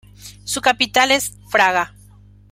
Su 0.45 0.61
capital 0.61 1.11
es 1.11 1.37
Fraga. 1.51 1.93